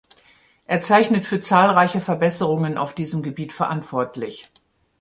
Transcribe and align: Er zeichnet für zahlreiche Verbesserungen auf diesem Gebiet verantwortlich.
Er 0.65 0.81
zeichnet 0.81 1.27
für 1.27 1.39
zahlreiche 1.39 1.99
Verbesserungen 1.99 2.75
auf 2.79 2.95
diesem 2.95 3.21
Gebiet 3.21 3.53
verantwortlich. 3.53 4.49